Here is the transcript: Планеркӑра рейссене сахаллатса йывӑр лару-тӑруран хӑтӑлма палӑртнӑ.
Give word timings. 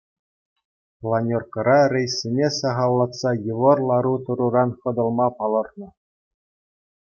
Планеркӑра 0.99 1.79
рейссене 1.93 2.47
сахаллатса 2.57 3.31
йывӑр 3.45 3.77
лару-тӑруран 3.87 4.69
хӑтӑлма 4.79 5.27
палӑртнӑ. 5.37 5.87